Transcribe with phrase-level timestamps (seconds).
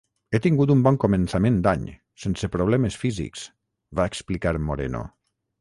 [0.35, 1.83] "He tingut un bon començament d'any,
[2.25, 3.47] sense problemes físics",
[4.01, 5.05] va explicar Moreno.